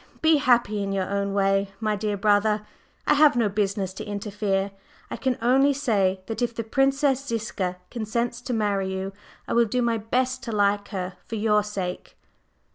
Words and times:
Be 0.23 0.37
happy 0.37 0.81
in 0.81 0.91
your 0.91 1.07
own 1.07 1.31
way, 1.31 1.69
my 1.79 1.95
dear 1.95 2.17
brother. 2.17 2.65
I 3.05 3.13
have 3.13 3.35
no 3.35 3.49
business 3.49 3.93
to 3.93 4.03
interfere. 4.03 4.71
I 5.11 5.15
can 5.15 5.37
only 5.43 5.73
say 5.73 6.21
that 6.25 6.41
if 6.41 6.55
the 6.55 6.63
Princess 6.63 7.23
Ziska 7.23 7.77
consents 7.91 8.41
to 8.41 8.51
marry 8.53 8.91
you, 8.91 9.13
I 9.47 9.53
will 9.53 9.65
do 9.65 9.83
my 9.83 9.99
best 9.99 10.41
to 10.45 10.51
like 10.51 10.87
her, 10.87 11.17
for 11.27 11.35
your 11.35 11.61
sake." 11.63 12.17